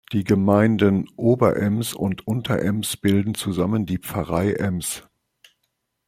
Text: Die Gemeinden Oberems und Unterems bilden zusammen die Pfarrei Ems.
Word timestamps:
Die 0.13 0.23
Gemeinden 0.23 1.07
Oberems 1.15 1.93
und 1.93 2.25
Unterems 2.25 2.97
bilden 2.97 3.35
zusammen 3.35 3.85
die 3.85 3.99
Pfarrei 3.99 4.53
Ems. 4.53 5.07